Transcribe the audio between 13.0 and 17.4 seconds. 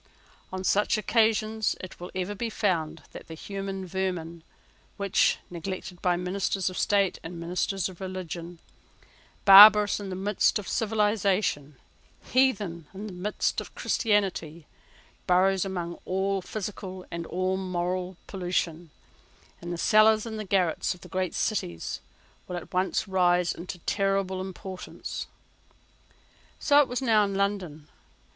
the midst of Christianity, burrows among all physical and